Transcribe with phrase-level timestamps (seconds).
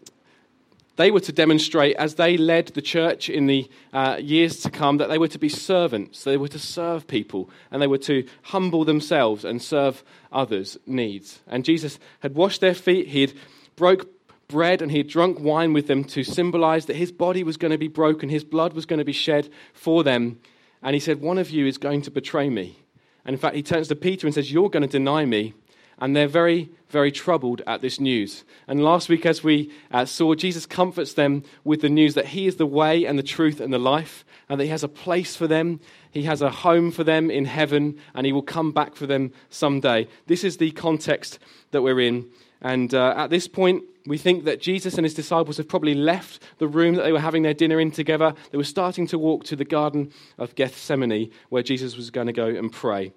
[0.95, 4.97] they were to demonstrate as they led the church in the uh, years to come
[4.97, 8.25] that they were to be servants, they were to serve people, and they were to
[8.43, 11.39] humble themselves and serve others' needs.
[11.47, 13.33] And Jesus had washed their feet, he had
[13.75, 14.07] broke
[14.47, 17.71] bread and he had drunk wine with them to symbolize that his body was going
[17.71, 20.39] to be broken, his blood was going to be shed for them.
[20.81, 22.79] And he said, One of you is going to betray me.
[23.25, 25.53] And in fact, he turns to Peter and says, You're going to deny me
[25.99, 28.43] and they're very, very troubled at this news.
[28.67, 32.47] And last week, as we uh, saw, Jesus comforts them with the news that He
[32.47, 35.35] is the way and the truth and the life, and that He has a place
[35.35, 35.79] for them.
[36.11, 39.31] He has a home for them in heaven, and He will come back for them
[39.49, 40.07] someday.
[40.27, 41.39] This is the context
[41.71, 42.29] that we're in.
[42.61, 46.41] And uh, at this point, we think that Jesus and his disciples have probably left
[46.59, 48.33] the room that they were having their dinner in together.
[48.51, 52.33] They were starting to walk to the Garden of Gethsemane, where Jesus was going to
[52.33, 53.13] go and pray.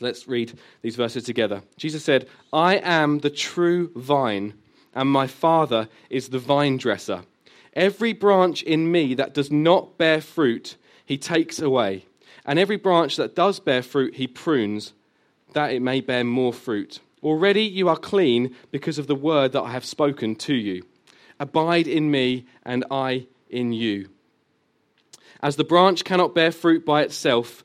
[0.00, 1.62] Let's read these verses together.
[1.76, 4.54] Jesus said, I am the true vine,
[4.94, 7.22] and my Father is the vine dresser.
[7.74, 12.06] Every branch in me that does not bear fruit, he takes away.
[12.44, 14.92] And every branch that does bear fruit, he prunes,
[15.52, 17.00] that it may bear more fruit.
[17.22, 20.82] Already you are clean because of the word that I have spoken to you.
[21.38, 24.08] Abide in me, and I in you.
[25.42, 27.64] As the branch cannot bear fruit by itself,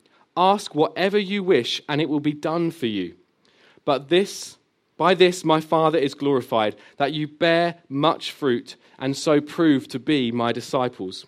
[0.41, 3.13] Ask whatever you wish, and it will be done for you.
[3.85, 4.57] But this,
[4.97, 9.99] by this my Father is glorified, that you bear much fruit, and so prove to
[9.99, 11.27] be my disciples.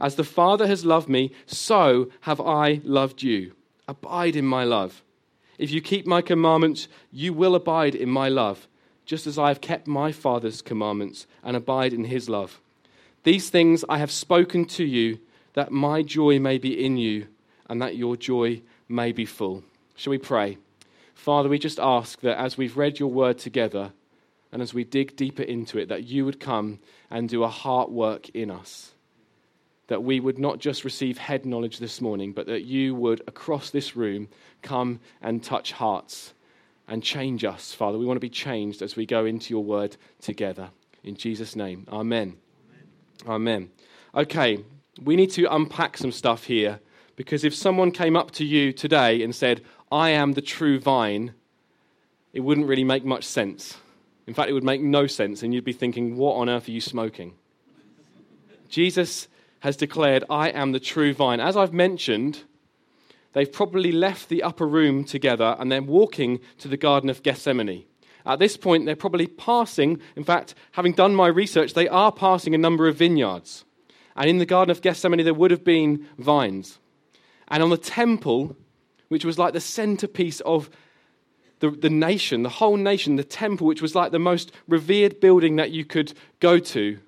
[0.00, 3.52] As the Father has loved me, so have I loved you.
[3.86, 5.04] Abide in my love.
[5.56, 8.66] If you keep my commandments, you will abide in my love,
[9.06, 12.60] just as I have kept my Father's commandments and abide in his love.
[13.22, 15.20] These things I have spoken to you,
[15.52, 17.28] that my joy may be in you
[17.70, 19.62] and that your joy may be full.
[19.94, 20.58] Shall we pray?
[21.14, 23.92] Father, we just ask that as we've read your word together
[24.50, 26.80] and as we dig deeper into it, that you would come
[27.10, 28.90] and do a heart work in us.
[29.86, 33.70] That we would not just receive head knowledge this morning, but that you would, across
[33.70, 34.28] this room,
[34.62, 36.34] come and touch hearts
[36.88, 37.98] and change us, Father.
[37.98, 40.70] We want to be changed as we go into your word together.
[41.04, 42.36] In Jesus' name, amen.
[43.28, 43.28] Amen.
[43.28, 43.70] amen.
[44.12, 44.64] Okay,
[45.00, 46.80] we need to unpack some stuff here
[47.20, 49.60] because if someone came up to you today and said,
[49.92, 51.34] I am the true vine,
[52.32, 53.76] it wouldn't really make much sense.
[54.26, 56.70] In fact, it would make no sense, and you'd be thinking, What on earth are
[56.70, 57.34] you smoking?
[58.70, 59.28] Jesus
[59.58, 61.40] has declared, I am the true vine.
[61.40, 62.44] As I've mentioned,
[63.34, 67.84] they've probably left the upper room together and they're walking to the Garden of Gethsemane.
[68.24, 72.54] At this point, they're probably passing, in fact, having done my research, they are passing
[72.54, 73.66] a number of vineyards.
[74.16, 76.78] And in the Garden of Gethsemane, there would have been vines.
[77.50, 78.56] And on the temple,
[79.08, 80.70] which was like the centerpiece of
[81.58, 85.56] the, the nation, the whole nation, the temple, which was like the most revered building
[85.56, 86.98] that you could go to,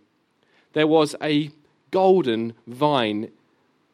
[0.72, 1.50] there was a
[1.90, 3.30] golden vine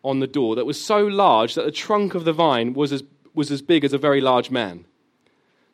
[0.04, 3.02] on the door that was so large that the trunk of the vine was as,
[3.34, 4.84] was as big as a very large man.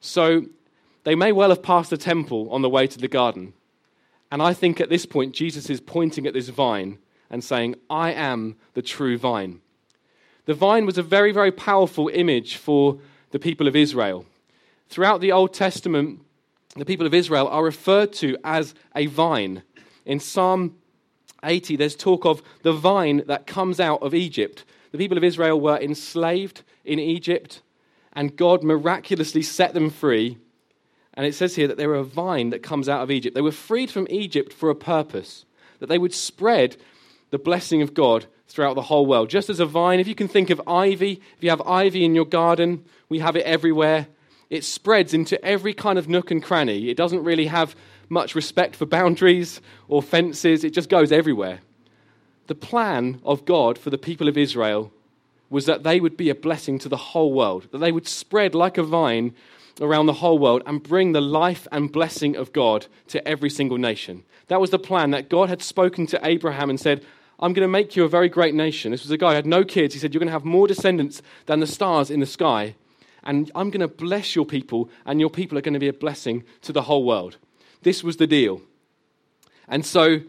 [0.01, 0.47] So
[1.05, 3.53] they may well have passed the temple on the way to the garden.
[4.31, 6.99] And I think at this point, Jesus is pointing at this vine
[7.31, 9.61] and saying, I am the true vine.
[10.47, 12.99] The vine was a very, very powerful image for
[13.31, 14.27] the people of Israel.
[14.89, 16.21] Throughout the Old Testament,
[16.77, 19.63] the people of Israel are referred to as a vine.
[20.05, 20.77] In Psalm
[21.43, 24.65] 80, there's talk of the vine that comes out of Egypt.
[24.93, 27.63] The people of Israel were enslaved in Egypt,
[28.13, 30.39] and God miraculously set them free.
[31.15, 33.35] And it says here that they were a vine that comes out of Egypt.
[33.35, 35.47] They were freed from Egypt for a purpose,
[35.79, 36.77] that they would spread
[37.31, 39.29] the blessing of God throughout the whole world.
[39.29, 42.15] Just as a vine, if you can think of ivy, if you have ivy in
[42.15, 44.07] your garden, we have it everywhere.
[44.49, 46.89] It spreads into every kind of nook and cranny.
[46.89, 47.75] It doesn't really have
[48.09, 51.61] much respect for boundaries or fences, it just goes everywhere.
[52.47, 54.93] The plan of God for the people of Israel
[55.51, 58.55] was that they would be a blessing to the whole world, that they would spread
[58.55, 59.35] like a vine
[59.81, 63.79] around the whole world and bring the life and blessing of God to every single
[63.79, 64.23] nation.
[64.47, 67.05] That was the plan that God had spoken to Abraham and said,
[67.41, 68.93] I'm going to make you a very great nation.
[68.93, 69.95] This was a guy who had no kids.
[69.95, 72.75] He said, You're going to have more descendants than the stars in the sky.
[73.25, 75.95] And I'm going to bless your people, and your people are going to be a
[75.95, 77.39] blessing to the whole world.
[77.83, 78.61] This was the deal.
[79.67, 80.21] And so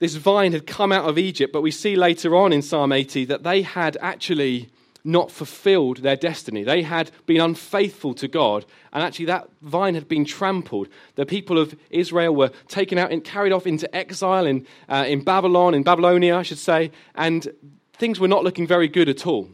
[0.00, 3.24] this vine had come out of Egypt, but we see later on in Psalm 80
[3.26, 4.68] that they had actually
[5.04, 6.64] not fulfilled their destiny.
[6.64, 10.88] They had been unfaithful to God, and actually that vine had been trampled.
[11.14, 15.22] The people of Israel were taken out and carried off into exile in, uh, in
[15.22, 17.46] Babylon, in Babylonia, I should say, and
[17.92, 19.50] things were not looking very good at all.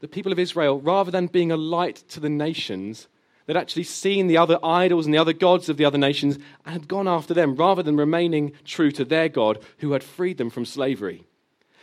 [0.00, 3.06] The people of Israel, rather than being a light to the nations,
[3.46, 6.72] They'd actually seen the other idols and the other gods of the other nations and
[6.72, 10.50] had gone after them rather than remaining true to their God who had freed them
[10.50, 11.24] from slavery.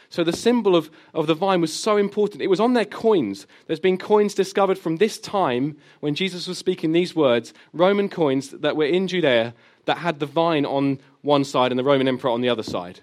[0.09, 2.41] So the symbol of, of the vine was so important.
[2.41, 3.45] It was on their coins.
[3.65, 8.49] There's been coins discovered from this time when Jesus was speaking these words, Roman coins
[8.49, 9.53] that were in Judea
[9.85, 12.99] that had the vine on one side and the Roman emperor on the other side.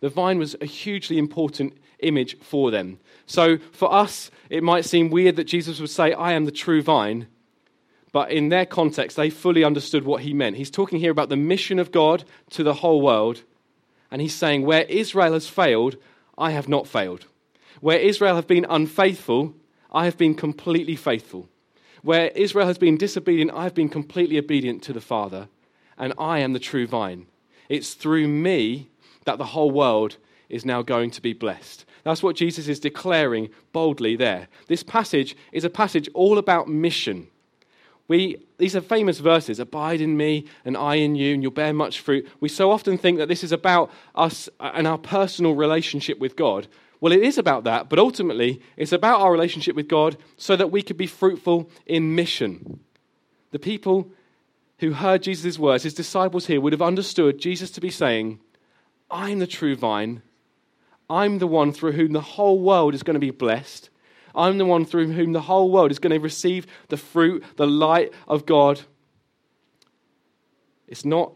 [0.00, 2.98] The vine was a hugely important image for them.
[3.26, 6.82] So for us, it might seem weird that Jesus would say, I am the true
[6.82, 7.26] vine.
[8.12, 10.56] But in their context, they fully understood what he meant.
[10.56, 13.42] He's talking here about the mission of God to the whole world.
[14.10, 15.96] And he's saying, Where Israel has failed,
[16.38, 17.26] I have not failed.
[17.80, 19.54] Where Israel have been unfaithful,
[19.92, 21.48] I have been completely faithful.
[22.02, 25.48] Where Israel has been disobedient, I have been completely obedient to the Father.
[25.98, 27.26] And I am the true vine.
[27.68, 28.88] It's through me
[29.24, 30.16] that the whole world
[30.48, 31.84] is now going to be blessed.
[32.04, 34.48] That's what Jesus is declaring boldly there.
[34.68, 37.26] This passage is a passage all about mission.
[38.06, 41.72] We, these are famous verses Abide in me, and I in you, and you'll bear
[41.72, 42.28] much fruit.
[42.40, 46.66] We so often think that this is about us and our personal relationship with God.
[47.00, 50.72] Well, it is about that, but ultimately, it's about our relationship with God so that
[50.72, 52.80] we could be fruitful in mission.
[53.52, 54.10] The people
[54.80, 58.40] who heard Jesus' words, his disciples here, would have understood Jesus to be saying,
[59.10, 60.22] I'm the true vine.
[61.08, 63.88] I'm the one through whom the whole world is going to be blessed.
[64.34, 67.66] I'm the one through whom the whole world is going to receive the fruit, the
[67.66, 68.80] light of God.
[70.86, 71.32] It's not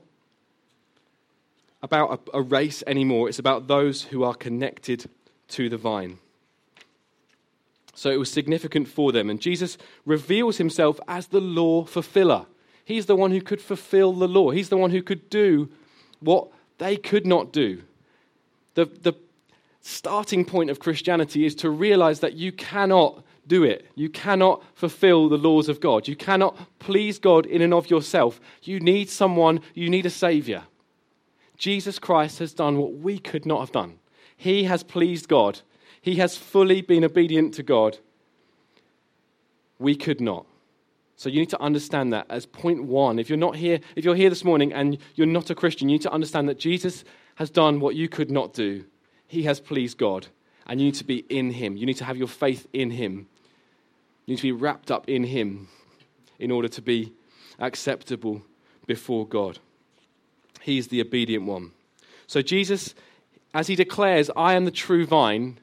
[1.83, 5.11] about a, a race anymore, it's about those who are connected
[5.49, 6.19] to the vine.
[7.95, 9.29] So it was significant for them.
[9.29, 12.47] And Jesus reveals himself as the law fulfiller.
[12.85, 15.69] He's the one who could fulfill the law, he's the one who could do
[16.21, 16.49] what
[16.79, 17.83] they could not do.
[18.75, 19.15] The, the
[19.83, 23.87] starting point of Christianity is to realize that you cannot do it.
[23.97, 26.07] You cannot fulfill the laws of God.
[26.07, 28.41] You cannot please God in and of yourself.
[28.63, 30.63] You need someone, you need a Savior.
[31.59, 33.99] Jesus Christ has done what we could not have done.
[34.37, 35.61] He has pleased God,
[36.01, 37.99] He has fully been obedient to God.
[39.79, 40.47] We could not.
[41.17, 43.19] So you need to understand that as point one.
[43.19, 45.97] If you're not here, if you're here this morning and you're not a Christian, you
[45.97, 47.05] need to understand that Jesus
[47.37, 48.85] has done what you could not do
[49.33, 50.27] he has pleased God.
[50.67, 51.75] And you need to be in him.
[51.79, 53.29] You need to have your faith in him.
[54.27, 55.69] You need to be wrapped up in him
[56.39, 57.15] in order to be
[57.59, 58.43] acceptable
[58.87, 59.59] before God.
[60.61, 61.73] He's the obedient one.
[62.27, 62.95] So, Jesus,
[63.55, 65.59] as he declares, I am the true vine,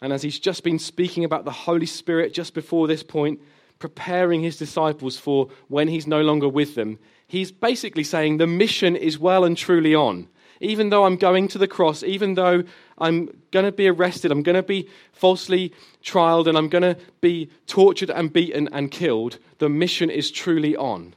[0.00, 3.40] and as he's just been speaking about the Holy Spirit just before this point,
[3.80, 8.94] preparing his disciples for when he's no longer with them, he's basically saying the mission
[8.94, 10.28] is well and truly on
[10.60, 12.64] even though I'm going to the cross, even though
[12.98, 15.72] I'm going to be arrested, I'm going to be falsely
[16.02, 20.76] trialed, and I'm going to be tortured and beaten and killed, the mission is truly
[20.76, 21.14] on.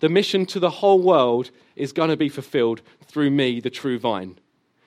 [0.00, 3.98] The mission to the whole world is going to be fulfilled through me, the true
[3.98, 4.38] vine.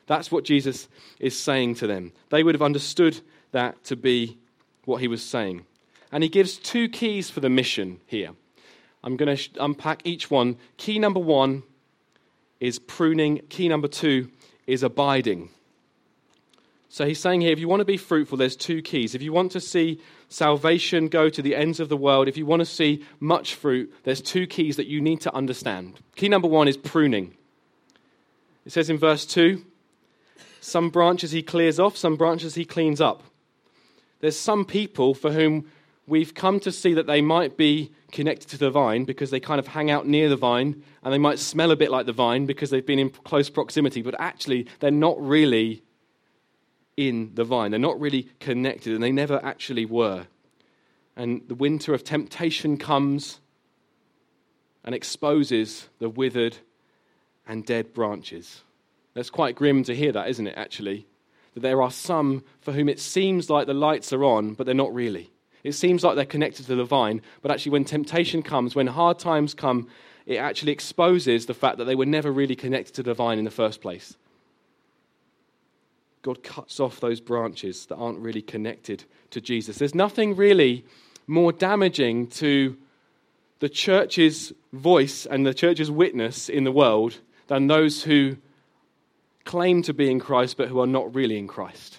[0.08, 0.88] That's what Jesus
[1.20, 2.12] is saying to them.
[2.30, 3.22] They would have understood
[3.52, 4.38] that to be
[4.86, 5.66] what he was saying.
[6.12, 8.32] And he gives two keys for the mission here.
[9.04, 10.58] I'm going to unpack each one.
[10.78, 11.64] Key number one
[12.64, 13.42] is pruning.
[13.50, 14.30] Key number two
[14.66, 15.50] is abiding.
[16.88, 19.14] So he's saying here if you want to be fruitful, there's two keys.
[19.14, 22.46] If you want to see salvation go to the ends of the world, if you
[22.46, 26.00] want to see much fruit, there's two keys that you need to understand.
[26.16, 27.36] Key number one is pruning.
[28.66, 29.62] It says in verse 2
[30.62, 33.24] some branches he clears off, some branches he cleans up.
[34.22, 35.70] There's some people for whom
[36.08, 39.60] we've come to see that they might be connected to the vine because they kind
[39.60, 42.46] of hang out near the vine and they might smell a bit like the vine
[42.46, 45.84] because they've been in close proximity, but actually they're not really
[46.98, 47.72] in the vine.
[47.72, 50.28] They're not really connected and they never actually were.
[51.16, 53.40] And the winter of temptation comes
[54.84, 56.58] and exposes the withered
[57.48, 58.62] and dead branches.
[59.14, 61.08] That's quite grim to hear that, isn't it, actually?
[61.54, 64.76] That there are some for whom it seems like the lights are on, but they're
[64.76, 65.32] not really.
[65.64, 69.20] It seems like they're connected to the vine, but actually, when temptation comes, when hard
[69.20, 69.88] times come,
[70.26, 73.46] it actually exposes the fact that they were never really connected to the vine in
[73.46, 74.16] the first place.
[76.22, 79.78] God cuts off those branches that aren't really connected to Jesus.
[79.78, 80.86] There's nothing really
[81.28, 82.78] more damaging to
[83.60, 87.18] the church's voice and the church's witness in the world
[87.48, 88.38] than those who
[89.44, 91.98] claim to be in Christ but who are not really in Christ.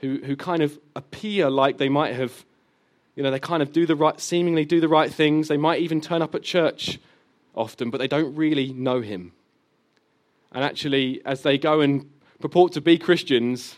[0.00, 2.44] Who, who kind of appear like they might have
[3.16, 5.48] you know, they kind of do the right, seemingly do the right things.
[5.48, 7.00] They might even turn up at church
[7.54, 9.32] often, but they don't really know him.
[10.52, 12.08] And actually, as they go and
[12.38, 13.76] purport to be Christians,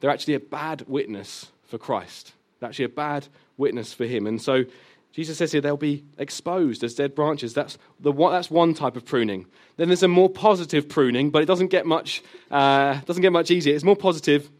[0.00, 2.32] they're actually a bad witness for Christ.
[2.58, 4.26] They're actually a bad witness for him.
[4.26, 4.64] And so
[5.12, 7.54] Jesus says here they'll be exposed as dead branches.
[7.54, 9.46] That's, the, that's one type of pruning.
[9.76, 13.52] Then there's a more positive pruning, but it doesn't get much, uh, doesn't get much
[13.52, 13.74] easier.
[13.74, 14.50] It's more positive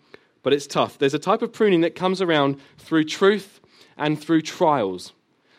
[0.42, 0.98] but it's tough.
[0.98, 3.60] There's a type of pruning that comes around through truth
[3.96, 5.12] and through trials.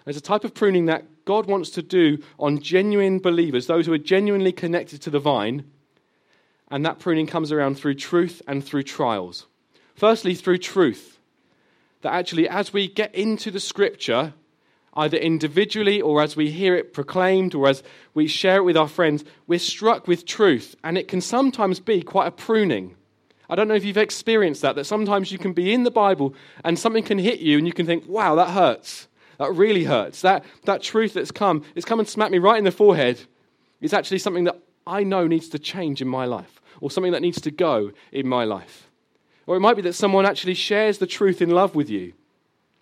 [0.05, 3.93] There's a type of pruning that God wants to do on genuine believers, those who
[3.93, 5.63] are genuinely connected to the vine,
[6.69, 9.45] and that pruning comes around through truth and through trials.
[9.95, 11.19] Firstly, through truth.
[12.01, 14.33] That actually, as we get into the scripture,
[14.95, 18.87] either individually or as we hear it proclaimed or as we share it with our
[18.87, 22.95] friends, we're struck with truth, and it can sometimes be quite a pruning.
[23.49, 26.33] I don't know if you've experienced that, that sometimes you can be in the Bible
[26.63, 29.07] and something can hit you and you can think, wow, that hurts.
[29.37, 30.21] That really hurts.
[30.21, 33.19] That, that truth that's come, it's come and smacked me right in the forehead,
[33.81, 37.21] is actually something that I know needs to change in my life or something that
[37.21, 38.89] needs to go in my life.
[39.45, 42.13] Or it might be that someone actually shares the truth in love with you.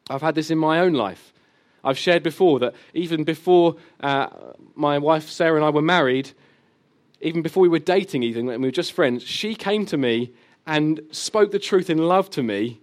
[0.10, 1.34] I've had this in my own life.
[1.84, 4.28] I've shared before that even before uh,
[4.76, 6.32] my wife Sarah and I were married,
[7.22, 10.32] even before we were dating, even when we were just friends, she came to me
[10.66, 12.80] and spoke the truth in love to me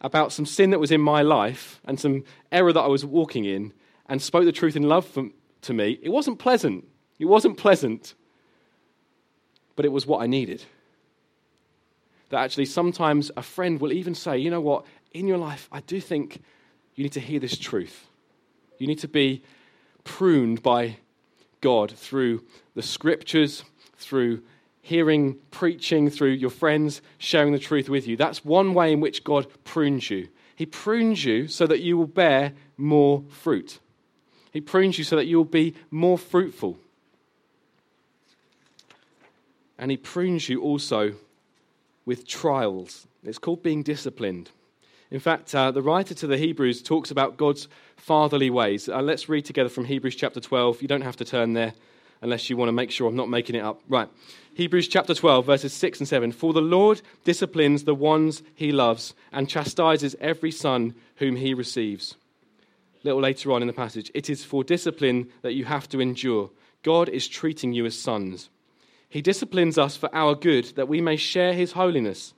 [0.00, 3.44] about some sin that was in my life and some error that I was walking
[3.44, 3.72] in,
[4.06, 6.86] and spoke the truth in love from, to me, it wasn't pleasant.
[7.18, 8.14] It wasn't pleasant,
[9.76, 10.64] but it was what I needed.
[12.28, 15.80] That actually, sometimes a friend will even say, you know what, in your life, I
[15.80, 16.42] do think
[16.96, 18.08] you need to hear this truth.
[18.78, 19.42] You need to be
[20.02, 20.98] pruned by
[21.60, 22.42] God through
[22.74, 23.64] the scriptures,
[23.96, 24.42] through
[24.84, 28.18] hearing preaching, through your friends sharing the truth with you.
[28.18, 30.28] That's one way in which God prunes you.
[30.54, 33.78] He prunes you so that you will bear more fruit.
[34.52, 36.76] He prunes you so that you will be more fruitful.
[39.78, 41.14] And He prunes you also
[42.04, 43.06] with trials.
[43.24, 44.50] It's called being disciplined.
[45.10, 48.86] In fact, uh, the writer to the Hebrews talks about God's fatherly ways.
[48.86, 50.82] Uh, let's read together from Hebrews chapter 12.
[50.82, 51.72] You don't have to turn there
[52.20, 53.80] unless you want to make sure I'm not making it up.
[53.88, 54.08] Right.
[54.54, 56.32] Hebrews chapter 12, verses 6 and 7.
[56.32, 62.14] For the Lord disciplines the ones he loves and chastises every son whom he receives.
[63.02, 66.00] A little later on in the passage, it is for discipline that you have to
[66.00, 66.50] endure.
[66.84, 68.48] God is treating you as sons.
[69.08, 72.32] He disciplines us for our good, that we may share his holiness.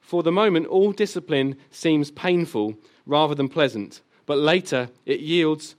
[0.00, 2.74] For the moment, all discipline seems painful
[3.06, 5.76] rather than pleasant, but later it yields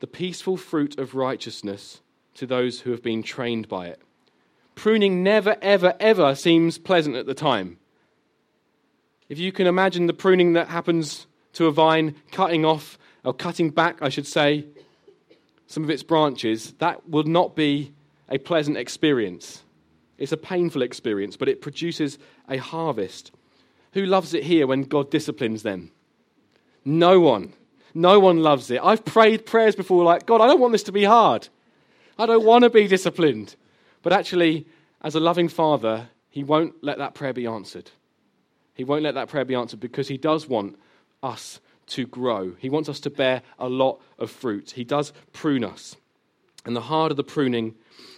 [0.00, 2.00] the peaceful fruit of righteousness
[2.34, 4.00] to those who have been trained by it.
[4.74, 7.78] Pruning never, ever, ever seems pleasant at the time.
[9.28, 13.70] If you can imagine the pruning that happens to a vine, cutting off, or cutting
[13.70, 14.66] back, I should say,
[15.66, 17.92] some of its branches, that will not be
[18.28, 19.62] a pleasant experience.
[20.18, 23.32] It's a painful experience, but it produces a harvest.
[23.92, 25.90] Who loves it here when God disciplines them?
[26.84, 27.54] No one.
[27.94, 28.80] No one loves it.
[28.82, 31.48] I've prayed prayers before like, God, I don't want this to be hard.
[32.18, 33.56] I don't want to be disciplined.
[34.02, 34.66] But actually,
[35.02, 37.90] as a loving father, he won't let that prayer be answered.
[38.74, 40.78] He won't let that prayer be answered because he does want
[41.22, 42.54] us to grow.
[42.58, 44.72] He wants us to bear a lot of fruit.
[44.72, 45.96] He does prune us.
[46.64, 47.74] And the harder the pruning,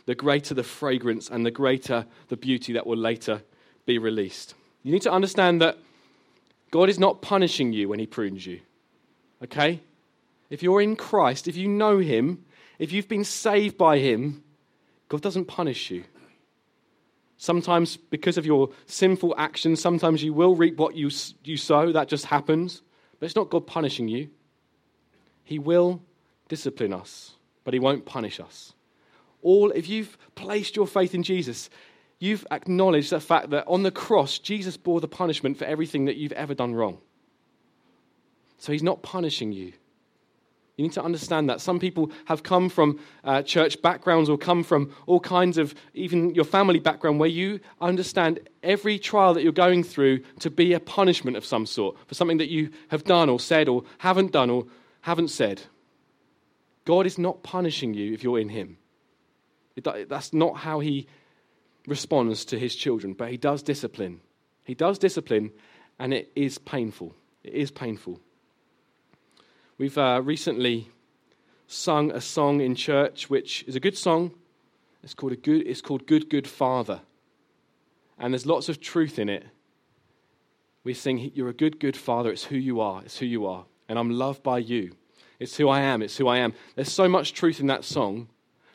[0.06, 3.42] the greater the fragrance and the greater the beauty that will later
[3.86, 4.54] be released.
[4.82, 5.78] You need to understand that
[6.70, 8.60] God is not punishing you when He prunes you.
[9.42, 9.80] Okay?
[10.48, 12.44] If you're in Christ, if you know Him,
[12.78, 14.42] if you've been saved by Him,
[15.08, 16.04] God doesn't punish you.
[17.38, 21.10] Sometimes, because of your sinful actions, sometimes you will reap what you,
[21.44, 21.92] you sow.
[21.92, 22.82] That just happens.
[23.18, 24.30] But it's not God punishing you.
[25.44, 26.02] He will
[26.48, 27.32] discipline us,
[27.64, 28.72] but He won't punish us.
[29.42, 31.70] All, if you've placed your faith in Jesus,
[32.18, 36.16] you've acknowledged the fact that on the cross, Jesus bore the punishment for everything that
[36.16, 36.98] you've ever done wrong.
[38.58, 39.72] So He's not punishing you.
[40.76, 41.62] You need to understand that.
[41.62, 46.34] Some people have come from uh, church backgrounds or come from all kinds of, even
[46.34, 50.80] your family background, where you understand every trial that you're going through to be a
[50.80, 54.50] punishment of some sort for something that you have done or said or haven't done
[54.50, 54.66] or
[55.00, 55.62] haven't said.
[56.84, 58.76] God is not punishing you if you're in Him.
[59.82, 61.06] That's not how He
[61.86, 64.20] responds to His children, but He does discipline.
[64.64, 65.52] He does discipline,
[65.98, 67.14] and it is painful.
[67.42, 68.20] It is painful.
[69.78, 70.88] We've uh, recently
[71.66, 74.32] sung a song in church which is a good song.
[75.02, 77.02] It's called, a good, it's called Good, Good Father.
[78.18, 79.44] And there's lots of truth in it.
[80.82, 82.30] We sing, You're a good, good father.
[82.30, 83.02] It's who you are.
[83.02, 83.66] It's who you are.
[83.86, 84.92] And I'm loved by you.
[85.38, 86.00] It's who I am.
[86.00, 86.54] It's who I am.
[86.74, 88.28] There's so much truth in that song.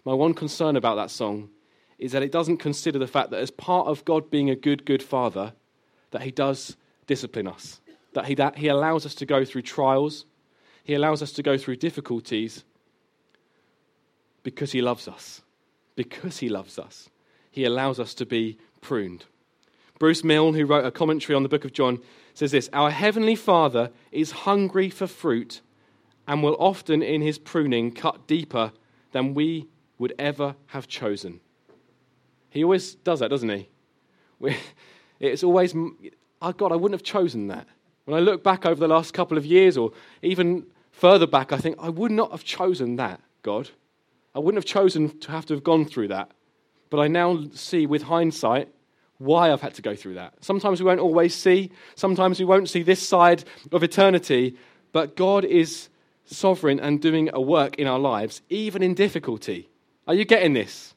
[0.06, 1.50] My one concern about that song
[1.98, 4.86] is that it doesn't consider the fact that as part of God being a good,
[4.86, 5.54] good father,
[6.12, 6.78] that he does
[7.08, 7.82] discipline us,
[8.14, 10.26] that he, that he allows us to go through trials,
[10.84, 12.64] he allows us to go through difficulties
[14.44, 15.42] because He loves us.
[15.96, 17.10] Because He loves us.
[17.52, 19.26] He allows us to be pruned.
[20.00, 22.00] Bruce Milne, who wrote a commentary on the book of John,
[22.34, 25.62] says this Our Heavenly Father is hungry for fruit
[26.28, 28.72] and will often, in His pruning, cut deeper
[29.12, 29.68] than we
[30.00, 31.40] would ever have chosen.
[32.50, 33.70] He always does that, doesn't he?
[35.20, 35.76] It's always,
[36.42, 37.68] oh God, I wouldn't have chosen that.
[38.06, 39.92] When I look back over the last couple of years, or
[40.22, 43.70] even further back, I think, I would not have chosen that, God.
[44.34, 46.32] I wouldn't have chosen to have to have gone through that.
[46.90, 48.70] But I now see with hindsight
[49.18, 50.34] why I've had to go through that.
[50.42, 54.58] Sometimes we won't always see, sometimes we won't see this side of eternity,
[54.92, 55.90] but God is
[56.26, 59.70] sovereign and doing a work in our lives, even in difficulty.
[60.08, 60.96] Are you getting this?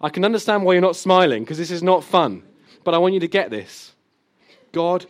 [0.00, 2.42] I can understand why you're not smiling, because this is not fun,
[2.82, 3.94] but I want you to get this.
[4.72, 5.04] God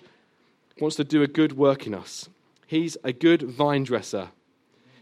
[0.81, 2.29] wants to do a good work in us.
[2.67, 4.31] He's a good vine dresser.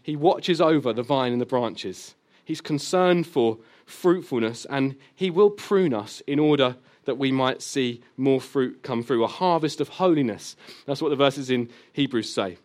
[0.01, 2.15] He watches over the vine and the branches.
[2.43, 8.01] He's concerned for fruitfulness, and He will prune us in order that we might see
[8.17, 10.55] more fruit come through, a harvest of holiness.
[10.85, 12.57] That's what the verses in Hebrews say.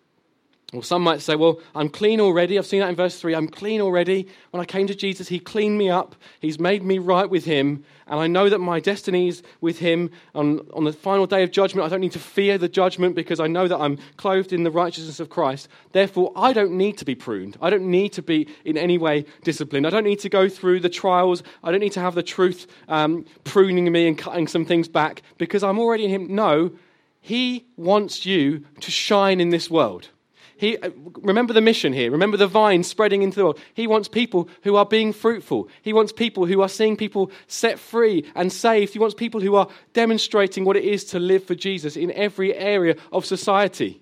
[0.72, 2.58] Well, some might say, well, I'm clean already.
[2.58, 3.34] I've seen that in verse 3.
[3.34, 4.26] I'm clean already.
[4.50, 6.16] When I came to Jesus, He cleaned me up.
[6.40, 7.84] He's made me right with Him.
[8.08, 10.10] And I know that my destiny is with Him.
[10.34, 13.38] On, on the final day of judgment, I don't need to fear the judgment because
[13.38, 15.68] I know that I'm clothed in the righteousness of Christ.
[15.92, 17.56] Therefore, I don't need to be pruned.
[17.62, 19.86] I don't need to be in any way disciplined.
[19.86, 21.44] I don't need to go through the trials.
[21.62, 25.22] I don't need to have the truth um, pruning me and cutting some things back
[25.38, 26.34] because I'm already in Him.
[26.34, 26.72] No,
[27.20, 30.08] He wants you to shine in this world.
[30.56, 32.10] He, uh, remember the mission here.
[32.10, 33.60] Remember the vine spreading into the world.
[33.74, 35.68] He wants people who are being fruitful.
[35.82, 38.92] He wants people who are seeing people set free and saved.
[38.92, 42.54] He wants people who are demonstrating what it is to live for Jesus in every
[42.54, 44.00] area of society.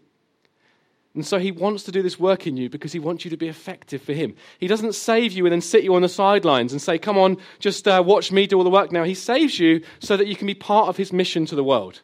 [1.14, 3.36] And so he wants to do this work in you because he wants you to
[3.36, 4.34] be effective for him.
[4.58, 7.36] He doesn't save you and then sit you on the sidelines and say, Come on,
[7.58, 9.04] just uh, watch me do all the work now.
[9.04, 12.00] He saves you so that you can be part of his mission to the world.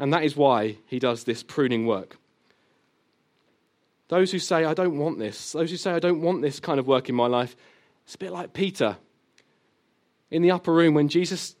[0.00, 2.16] And that is why he does this pruning work.
[4.12, 6.78] Those who say, I don't want this, those who say, I don't want this kind
[6.78, 7.56] of work in my life,
[8.04, 8.98] it's a bit like Peter
[10.30, 11.56] in the upper room when Jesus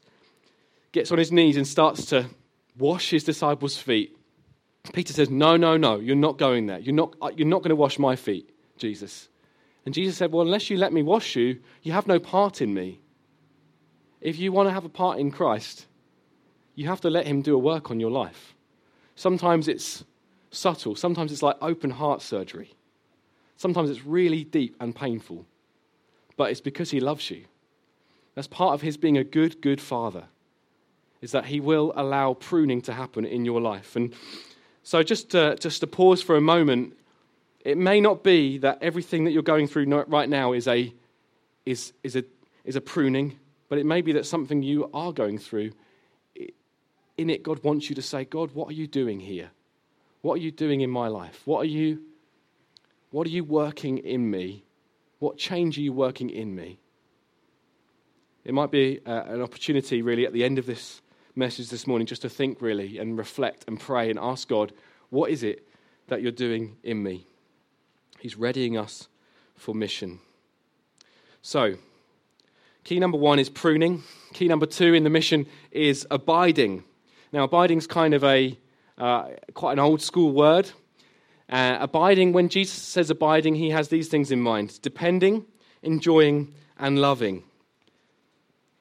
[0.92, 2.26] gets on his knees and starts to
[2.76, 4.14] wash his disciples' feet.
[4.92, 6.78] Peter says, No, no, no, you're not going there.
[6.78, 9.30] You're not, uh, you're not going to wash my feet, Jesus.
[9.86, 12.74] And Jesus said, Well, unless you let me wash you, you have no part in
[12.74, 13.00] me.
[14.20, 15.86] If you want to have a part in Christ,
[16.74, 18.54] you have to let him do a work on your life.
[19.16, 20.04] Sometimes it's
[20.52, 20.94] subtle.
[20.94, 22.74] Sometimes it's like open heart surgery.
[23.56, 25.46] Sometimes it's really deep and painful.
[26.36, 27.44] But it's because he loves you.
[28.34, 30.24] That's part of his being a good, good father,
[31.20, 33.96] is that he will allow pruning to happen in your life.
[33.96, 34.14] And
[34.82, 36.96] so, just to, just to pause for a moment,
[37.64, 40.92] it may not be that everything that you're going through right now is a,
[41.66, 42.24] is, is a,
[42.64, 43.38] is a pruning,
[43.68, 45.72] but it may be that something you are going through,
[47.16, 49.50] in it, God wants you to say, God, what are you doing here?
[50.22, 51.42] What are you doing in my life?
[51.44, 52.00] What are you,
[53.10, 54.64] what are you working in me?
[55.18, 56.78] What change are you working in me?
[58.44, 61.02] It might be uh, an opportunity, really, at the end of this
[61.34, 64.72] message this morning just to think really and reflect and pray and ask God,
[65.10, 65.66] what is it
[66.08, 67.26] that you're doing in me?
[68.18, 69.08] He's readying us
[69.56, 70.20] for mission.
[71.40, 71.74] So,
[72.84, 74.02] key number one is pruning.
[74.32, 76.84] Key number two in the mission is abiding.
[77.32, 78.58] Now, abiding is kind of a
[79.02, 80.70] uh, quite an old school word.
[81.48, 85.44] Uh, abiding, when Jesus says abiding, he has these things in mind depending,
[85.82, 87.42] enjoying, and loving.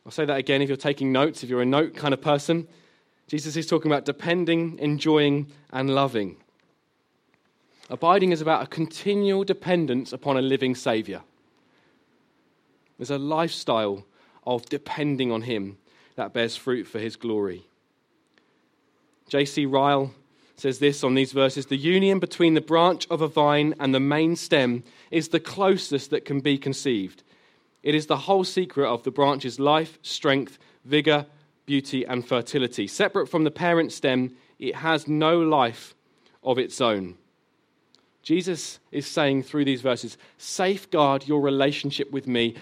[0.05, 2.67] I'll say that again if you're taking notes, if you're a note kind of person.
[3.27, 6.38] Jesus is talking about depending, enjoying, and loving.
[7.89, 11.23] Abiding is about a continual dependence upon a living Saviour.
[12.99, 14.05] There's a lifestyle
[14.45, 15.77] of depending on Him
[16.15, 17.65] that bears fruit for His glory.
[19.31, 19.65] J.C.
[19.65, 20.13] Ryle
[20.57, 23.99] says this on these verses The union between the branch of a vine and the
[24.01, 27.23] main stem is the closest that can be conceived.
[27.81, 31.27] It is the whole secret of the branch's life, strength, vigor,
[31.65, 32.87] beauty, and fertility.
[32.87, 35.95] Separate from the parent stem, it has no life
[36.43, 37.15] of its own.
[38.23, 42.55] Jesus is saying through these verses safeguard your relationship with me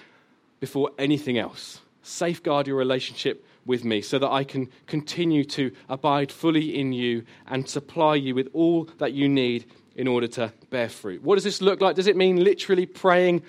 [0.59, 1.81] before anything else.
[2.03, 7.23] Safeguard your relationship with me so that I can continue to abide fully in you
[7.47, 11.21] and supply you with all that you need in order to bear fruit.
[11.23, 11.95] What does this look like?
[11.95, 13.43] Does it mean literally praying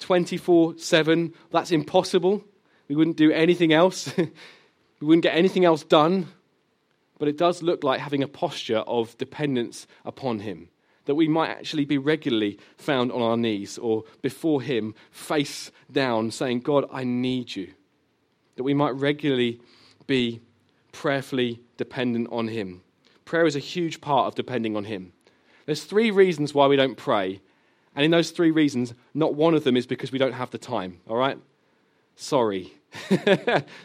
[0.00, 1.32] 24 7.
[1.50, 2.44] That's impossible.
[2.88, 6.28] We wouldn't do anything else, we wouldn't get anything else done.
[7.18, 10.68] But it does look like having a posture of dependence upon Him.
[11.06, 16.30] That we might actually be regularly found on our knees or before Him, face down,
[16.32, 17.72] saying, God, I need you.
[18.56, 19.60] That we might regularly
[20.06, 20.40] be
[20.92, 22.82] prayerfully dependent on Him.
[23.24, 25.12] Prayer is a huge part of depending on Him.
[25.66, 27.40] There's three reasons why we don't pray
[27.94, 30.58] and in those three reasons, not one of them is because we don't have the
[30.58, 31.38] time, all right?
[32.16, 32.72] Sorry.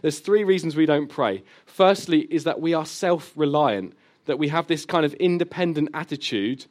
[0.02, 1.44] There's three reasons we don't pray.
[1.66, 3.94] Firstly, is that we are self reliant,
[4.26, 6.66] that we have this kind of independent attitude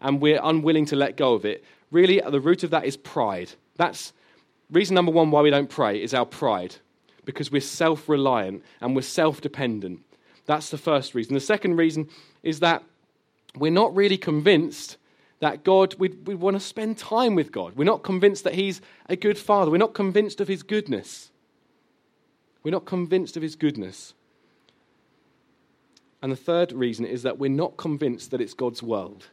[0.00, 1.64] and we're unwilling to let go of it.
[1.90, 3.50] Really, at the root of that is pride.
[3.76, 4.12] That's
[4.70, 6.76] reason number one why we don't pray is our pride,
[7.24, 10.00] because we're self reliant and we're self dependent.
[10.46, 11.34] That's the first reason.
[11.34, 12.08] The second reason
[12.42, 12.82] is that
[13.56, 14.96] we're not really convinced
[15.40, 17.76] that God, we, we want to spend time with God.
[17.76, 19.70] We're not convinced that He's a good Father.
[19.70, 21.30] We're not convinced of His goodness.
[22.62, 24.14] We're not convinced of His goodness.
[26.22, 29.28] And the third reason is that we're not convinced that it's God's world.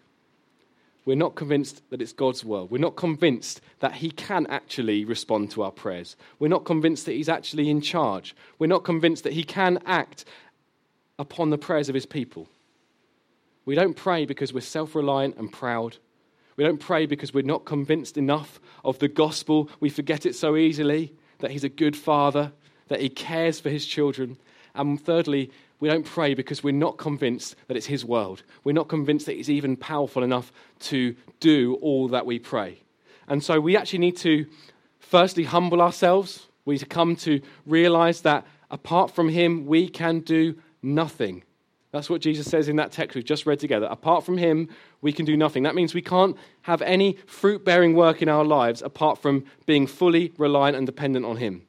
[1.05, 2.69] We're not convinced that it's God's world.
[2.69, 6.15] We're not convinced that He can actually respond to our prayers.
[6.39, 8.35] We're not convinced that He's actually in charge.
[8.59, 10.25] We're not convinced that He can act
[11.17, 12.47] upon the prayers of His people.
[13.65, 15.97] We don't pray because we're self reliant and proud.
[16.55, 19.69] We don't pray because we're not convinced enough of the gospel.
[19.79, 22.51] We forget it so easily that He's a good Father,
[22.89, 24.37] that He cares for His children.
[24.75, 25.49] And thirdly,
[25.81, 28.43] we don't pray because we're not convinced that it's His world.
[28.63, 32.83] We're not convinced that He's even powerful enough to do all that we pray.
[33.27, 34.45] And so we actually need to
[34.99, 36.47] firstly humble ourselves.
[36.63, 41.43] We need to come to realize that apart from Him, we can do nothing.
[41.91, 43.87] That's what Jesus says in that text we've just read together.
[43.89, 44.69] Apart from him,
[45.01, 45.63] we can do nothing.
[45.63, 49.87] That means we can't have any fruit bearing work in our lives apart from being
[49.87, 51.63] fully reliant and dependent on him.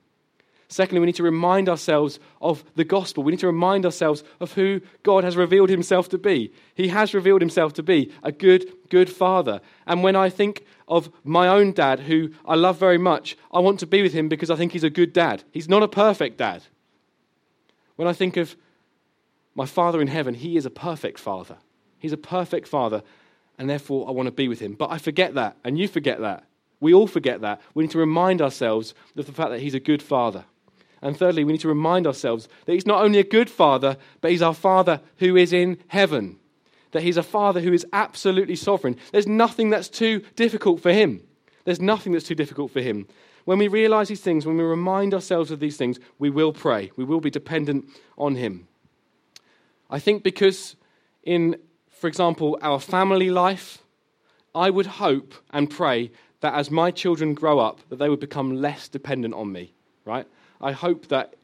[0.72, 3.22] Secondly, we need to remind ourselves of the gospel.
[3.22, 6.52] We need to remind ourselves of who God has revealed himself to be.
[6.74, 9.60] He has revealed himself to be a good, good father.
[9.86, 13.80] And when I think of my own dad, who I love very much, I want
[13.80, 15.44] to be with him because I think he's a good dad.
[15.52, 16.62] He's not a perfect dad.
[17.96, 18.56] When I think of
[19.54, 21.58] my Father in heaven, He is a perfect Father.
[21.98, 23.02] He's a perfect Father,
[23.58, 24.74] and therefore I want to be with Him.
[24.74, 26.44] But I forget that, and you forget that.
[26.80, 27.60] We all forget that.
[27.74, 30.44] We need to remind ourselves of the fact that He's a good Father.
[31.02, 34.30] And thirdly, we need to remind ourselves that He's not only a good Father, but
[34.30, 36.38] He's our Father who is in heaven.
[36.92, 38.96] That He's a Father who is absolutely sovereign.
[39.10, 41.22] There's nothing that's too difficult for Him.
[41.64, 43.08] There's nothing that's too difficult for Him.
[43.44, 46.92] When we realize these things, when we remind ourselves of these things, we will pray.
[46.96, 47.86] We will be dependent
[48.16, 48.68] on Him.
[49.90, 50.76] I think because
[51.24, 51.56] in,
[51.90, 53.82] for example, our family life,
[54.54, 58.56] I would hope and pray that as my children grow up, that they would become
[58.56, 59.72] less dependent on me,
[60.04, 60.26] right?
[60.62, 61.34] I hope that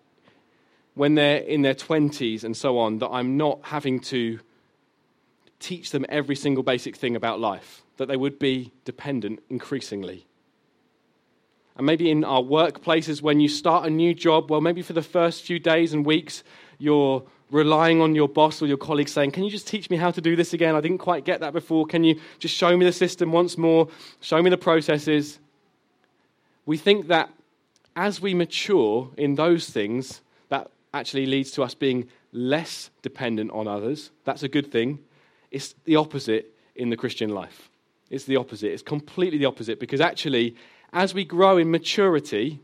[0.95, 4.41] when they're in their 20s and so on, that I'm not having to
[5.61, 10.27] teach them every single basic thing about life, that they would be dependent increasingly.
[11.77, 15.03] And maybe in our workplaces, when you start a new job, well, maybe for the
[15.03, 16.43] first few days and weeks,
[16.79, 20.11] you're relying on your boss or your colleague saying, Can you just teach me how
[20.11, 20.75] to do this again?
[20.75, 21.87] I didn't quite get that before.
[21.87, 23.89] Can you just show me the system once more?
[24.21, 25.39] Show me the processes.
[26.67, 27.31] We think that
[27.99, 33.67] as we mature in those things, that actually leads to us being less dependent on
[33.67, 34.13] others.
[34.25, 35.01] That's a good thing.
[35.51, 37.69] It's the opposite in the Christian life.
[38.09, 38.71] It's the opposite.
[38.71, 40.55] It's completely the opposite because actually,
[40.93, 42.61] as we grow in maturity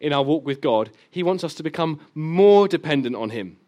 [0.00, 3.58] in our walk with God, He wants us to become more dependent on Him.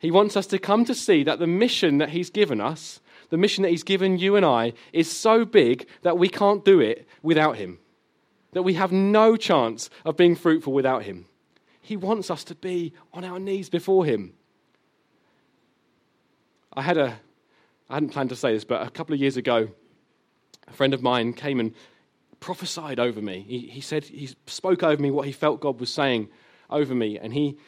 [0.00, 3.38] He wants us to come to see that the mission that He's given us, the
[3.38, 7.08] mission that He's given you and I, is so big that we can't do it
[7.22, 7.78] without Him.
[8.52, 11.26] That we have no chance of being fruitful without Him.
[11.80, 14.34] He wants us to be on our knees before Him.
[16.74, 17.18] I had a,
[17.88, 19.68] I hadn't planned to say this, but a couple of years ago,
[20.68, 21.74] a friend of mine came and
[22.40, 23.44] prophesied over me.
[23.46, 26.28] He, he said, he spoke over me what he felt God was saying
[26.70, 27.18] over me.
[27.18, 27.58] And he,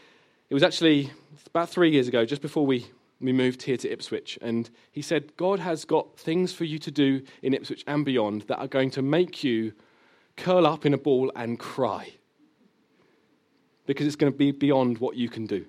[0.51, 1.11] it was actually
[1.47, 2.87] about three years ago, just before we,
[3.21, 4.39] we moved here to Ipswich.
[4.43, 8.43] And he said, God has got things for you to do in Ipswich and beyond
[8.43, 9.73] that are going to make you
[10.37, 12.13] curl up in a ball and cry.
[13.87, 15.67] Because it's going to be beyond what you can do.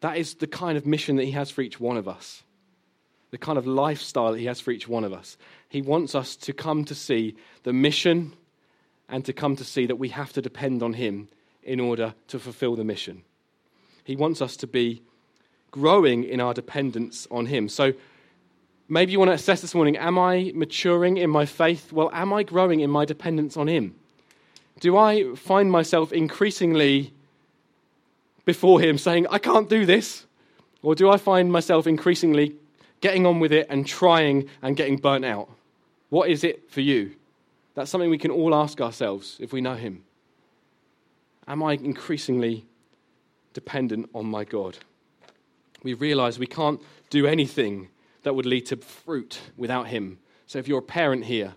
[0.00, 2.42] That is the kind of mission that he has for each one of us
[3.30, 5.36] the kind of lifestyle that He has for each one of us.
[5.68, 8.32] He wants us to come to see the mission
[9.08, 11.28] and to come to see that we have to depend on Him
[11.62, 13.22] in order to fulfill the mission.
[14.04, 15.02] He wants us to be
[15.70, 17.68] growing in our dependence on Him.
[17.68, 17.92] So
[18.88, 21.92] maybe you want to assess this morning Am I maturing in my faith?
[21.92, 23.94] Well, am I growing in my dependence on Him?
[24.80, 27.12] Do I find myself increasingly
[28.44, 30.26] before Him saying, I can't do this?
[30.82, 32.54] Or do I find myself increasingly
[33.00, 35.48] getting on with it and trying and getting burnt out?
[36.10, 37.12] What is it for you?
[37.74, 40.04] That's something we can all ask ourselves if we know Him.
[41.48, 42.64] Am I increasingly
[43.52, 44.78] dependent on my God?
[45.82, 47.88] We realize we can't do anything
[48.26, 50.18] that would lead to fruit without Him.
[50.46, 51.54] So if you're a parent here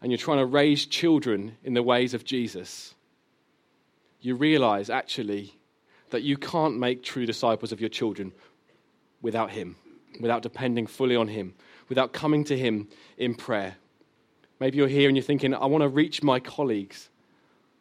[0.00, 2.94] and you're trying to raise children in the ways of Jesus,
[4.20, 5.54] you realize actually
[6.10, 8.32] that you can't make true disciples of your children
[9.20, 9.76] without Him
[10.20, 11.54] without depending fully on Him,
[11.88, 13.76] without coming to Him in prayer.
[14.60, 17.10] Maybe you're here and you're thinking, I want to reach my colleagues.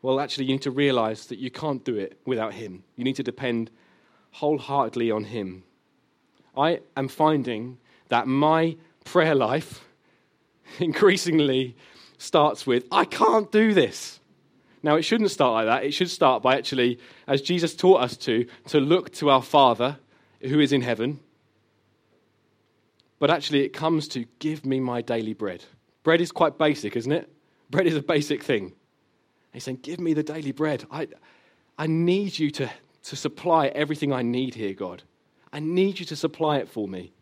[0.02, 2.84] Well, actually, you need to realize that you can't do it without Him.
[2.96, 3.72] You need to depend
[4.32, 5.64] wholeheartedly on Him.
[6.58, 7.78] I am finding
[8.10, 9.86] that my prayer life
[10.80, 11.76] increasingly
[12.18, 14.20] starts with, I can't do this.
[14.84, 15.88] Now, it shouldn't start like that.
[15.88, 19.98] It should start by actually, as Jesus taught us to, to look to our Father
[20.42, 21.20] who is in heaven
[23.20, 25.64] but actually, it comes to give me my daily bread.
[26.04, 27.28] Bread is quite basic, isn't it?
[27.72, 28.74] Bread is a basic thing.
[29.54, 30.86] He's saying, Give me the daily bread.
[30.92, 31.08] I,
[31.76, 32.70] I need you to,
[33.04, 35.02] to supply everything I need here, God.
[35.52, 37.14] I need you to supply it for me.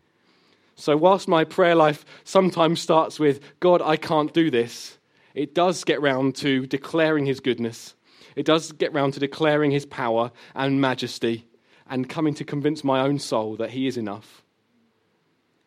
[0.76, 4.98] So, whilst my prayer life sometimes starts with, God, I can't do this,
[5.34, 7.94] it does get round to declaring his goodness.
[8.36, 11.46] It does get round to declaring his power and majesty
[11.88, 14.42] and coming to convince my own soul that he is enough.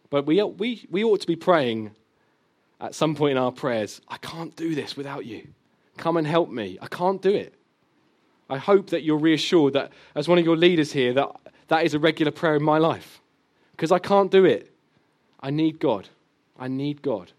[0.09, 1.91] But we, we, we ought to be praying
[2.79, 5.47] at some point in our prayers, I can't do this without you.
[5.97, 6.77] Come and help me.
[6.81, 7.55] I can't do it.
[8.49, 11.29] I hope that you're reassured that, as one of your leaders here, that
[11.67, 13.19] that is a regular prayer in my life.
[13.71, 14.73] Because I can't do it.
[15.47, 16.09] I need God.
[16.59, 17.31] I need God.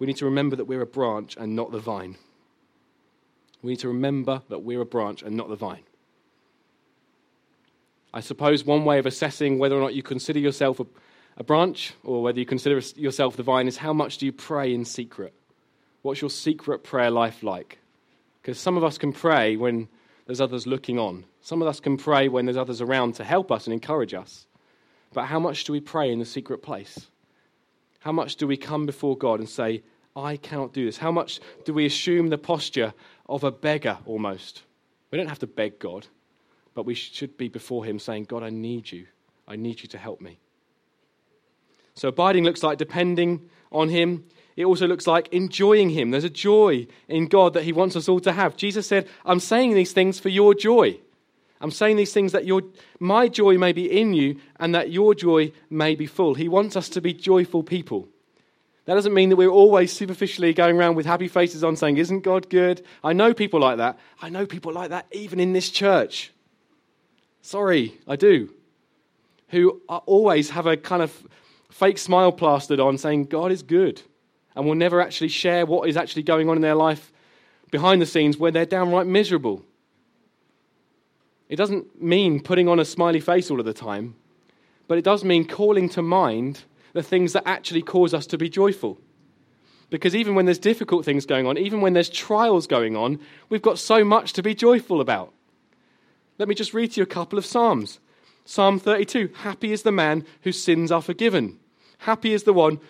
[0.00, 2.16] We need to remember that we're a branch and not the vine.
[3.62, 5.84] We need to remember that we're a branch and not the vine.
[8.12, 10.86] I suppose one way of assessing whether or not you consider yourself a,
[11.36, 14.74] a branch or whether you consider yourself the vine is how much do you pray
[14.74, 15.32] in secret?
[16.02, 17.78] What's your secret prayer life like?
[18.40, 19.86] Because some of us can pray when
[20.26, 21.26] there's others looking on.
[21.42, 24.48] Some of us can pray when there's others around to help us and encourage us.
[25.12, 27.06] But how much do we pray in the secret place?
[28.00, 29.82] How much do we come before God and say,
[30.16, 30.98] I cannot do this?
[30.98, 32.94] How much do we assume the posture
[33.26, 34.62] of a beggar almost?
[35.10, 36.06] We don't have to beg God.
[36.74, 39.06] But we should be before Him saying, God, I need you.
[39.46, 40.38] I need you to help me.
[41.94, 44.24] So abiding looks like depending on Him.
[44.56, 46.10] It also looks like enjoying Him.
[46.10, 48.56] There's a joy in God that He wants us all to have.
[48.56, 50.98] Jesus said, I'm saying these things for your joy.
[51.62, 52.62] I'm saying these things that your,
[52.98, 56.34] my joy may be in you and that your joy may be full.
[56.34, 58.08] He wants us to be joyful people.
[58.86, 62.20] That doesn't mean that we're always superficially going around with happy faces on saying, Isn't
[62.22, 62.84] God good?
[63.04, 63.96] I know people like that.
[64.20, 66.32] I know people like that even in this church.
[67.42, 68.52] Sorry, I do.
[69.50, 71.26] Who always have a kind of
[71.70, 74.02] fake smile plastered on saying God is good
[74.56, 77.12] and will never actually share what is actually going on in their life
[77.70, 79.64] behind the scenes where they're downright miserable.
[81.52, 84.14] It doesn't mean putting on a smiley face all of the time,
[84.88, 88.48] but it does mean calling to mind the things that actually cause us to be
[88.48, 88.98] joyful.
[89.90, 93.60] Because even when there's difficult things going on, even when there's trials going on, we've
[93.60, 95.34] got so much to be joyful about.
[96.38, 98.00] Let me just read to you a couple of Psalms.
[98.46, 101.58] Psalm 32 Happy is the man whose sins are forgiven.
[101.98, 102.80] Happy is the one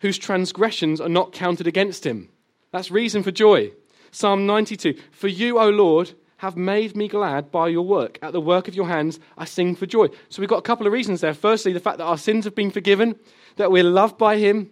[0.00, 2.28] whose transgressions are not counted against him.
[2.72, 3.70] That's reason for joy.
[4.10, 8.18] Psalm 92 For you, O Lord, have made me glad by your work.
[8.22, 10.06] At the work of your hands, I sing for joy.
[10.30, 11.34] So we've got a couple of reasons there.
[11.34, 13.16] Firstly, the fact that our sins have been forgiven,
[13.56, 14.70] that we're loved by him,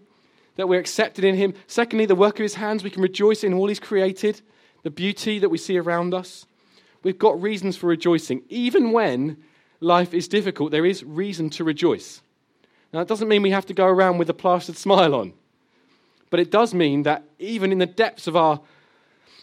[0.57, 1.53] that we're accepted in him.
[1.67, 4.41] Secondly, the work of his hands, we can rejoice in all he's created,
[4.83, 6.47] the beauty that we see around us.
[7.03, 8.45] We've got reasons for rejoicing.
[8.49, 9.37] Even when
[9.81, 12.23] life is difficult, there is reason to rejoice.
[12.95, 15.35] Now, that doesn't mean we have to go around with a plastered smile on,
[16.31, 18.63] but it does mean that even in the depths of our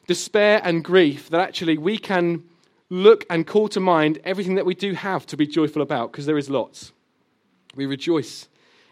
[0.08, 2.44] despair and grief, that actually we can
[2.90, 6.26] look and call to mind everything that we do have to be joyful about, because
[6.26, 6.92] there is lots.
[7.76, 8.48] We rejoice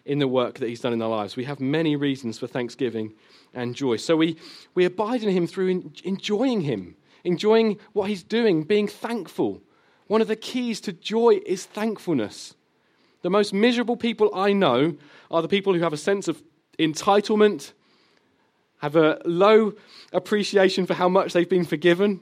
[0.06, 1.36] in the work that He's done in our lives.
[1.36, 3.14] We have many reasons for thanksgiving
[3.54, 3.98] and joy.
[3.98, 4.38] So we,
[4.76, 9.62] we abide in Him through enjoying Him, enjoying what He's doing, being thankful.
[10.08, 12.56] One of the keys to joy is thankfulness.
[13.22, 14.98] The most miserable people I know
[15.32, 16.44] are the people who have a sense of
[16.78, 17.72] entitlement,
[18.84, 19.72] have a low
[20.12, 22.20] appreciation for how much they've been forgiven.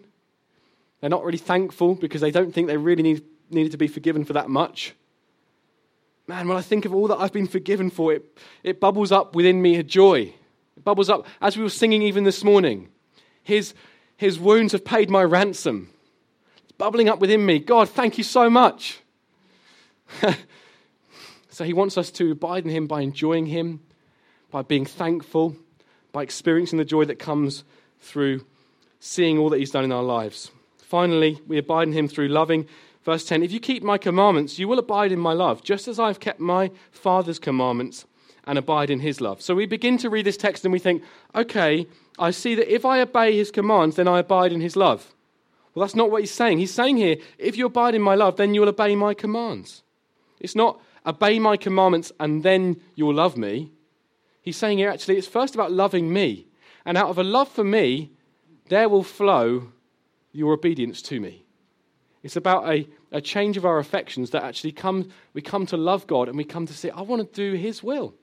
[1.00, 4.26] They're not really thankful because they don't think they really need, needed to be forgiven
[4.26, 4.94] for that much.
[6.28, 9.34] Man, when I think of all that I've been forgiven for, it, it bubbles up
[9.34, 10.36] within me a joy.
[10.78, 12.90] It bubbles up, as we were singing even this morning.
[13.42, 13.74] His,
[14.16, 15.90] his wounds have paid my ransom.
[16.62, 17.58] It's bubbling up within me.
[17.58, 19.00] God, thank you so much.
[21.50, 23.80] so he wants us to abide in him by enjoying him,
[24.52, 25.56] by being thankful,
[26.12, 27.64] by experiencing the joy that comes
[28.00, 28.46] through
[29.00, 30.52] seeing all that He's done in our lives.
[30.78, 32.68] Finally, we abide in Him through loving.
[33.04, 36.00] Verse 10 If you keep my commandments, you will abide in my love, just as
[36.00, 38.06] I've kept my Father's commandments
[38.46, 39.42] and abide in His love.
[39.42, 41.04] So we begin to read this text and we think,
[41.36, 41.88] okay,
[42.20, 45.14] I see that if I obey His commands, then I abide in His love.
[45.74, 46.58] Well, that's not what He's saying.
[46.58, 49.84] He's saying here, if you abide in my love, then you'll obey my commands.
[50.40, 53.72] It's not obey my commandments and then you'll love me.
[54.42, 56.48] He's saying here actually it's first about loving me.
[56.86, 58.12] And out of a love for me,
[58.70, 59.72] there will flow
[60.32, 61.46] your obedience to me.
[62.24, 66.08] It's about a, a change of our affections that actually come, we come to love
[66.08, 68.16] God and we come to say, I want to do His will.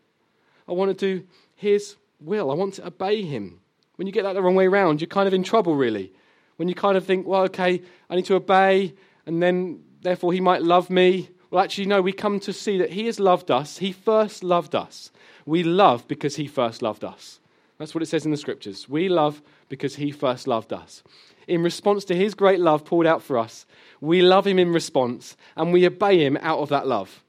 [0.69, 2.51] I want to do His will.
[2.51, 3.61] I want to obey Him.
[3.97, 6.13] When you get that the wrong way around, you're kind of in trouble, really.
[6.57, 8.95] When you kind of think, well, okay, I need to obey,
[9.27, 11.31] and then therefore He might love me.
[11.51, 13.79] Well, actually, no, we come to see that He has loved us.
[13.79, 15.11] He first loved us.
[15.49, 17.41] We love because he first loved us.
[17.79, 18.87] That's what it says in the scriptures.
[18.87, 21.03] We love because he first loved us.
[21.47, 23.65] In response to his great love poured out for us,
[24.03, 27.25] we love him in response and we obey him out of that love.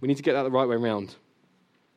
[0.00, 1.14] We need to get that the right way around.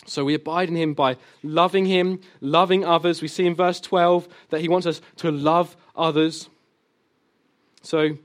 [0.05, 3.19] So we abide in him by loving him, loving others.
[3.19, 6.47] We see in verse 12 that he wants us to love others.
[7.81, 8.19] So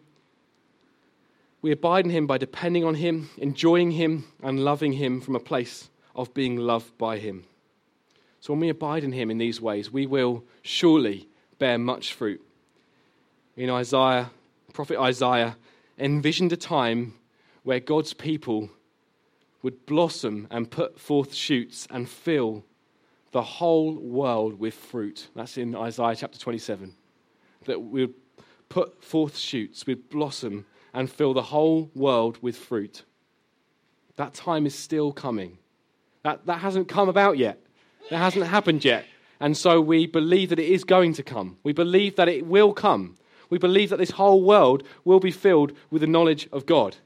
[1.63, 5.41] we abide in him by depending on him, enjoying him, and loving him from a
[5.41, 7.45] place of being loved by Him.
[8.41, 12.41] So when we abide in Him in these ways, we will surely bear much fruit.
[13.57, 14.31] In Isaiah,
[14.73, 15.57] prophet Isaiah
[15.99, 17.15] envisioned a time
[17.63, 18.71] where God's people
[19.63, 22.65] would blossom and put forth shoots and fill
[23.31, 25.29] the whole world with fruit.
[25.37, 26.95] That's in Isaiah chapter 27.
[27.67, 28.15] That we would
[28.69, 33.05] put forth shoots, we'd blossom and fill the whole world with fruit.
[34.17, 35.59] That time is still coming.
[36.23, 37.59] That, that hasn't come about yet.
[38.11, 39.05] That hasn't happened yet.
[39.41, 41.59] And so we believe that it is going to come.
[41.63, 43.17] We believe that it will come.
[43.51, 46.97] We believe that this whole world will be filled with the knowledge of God.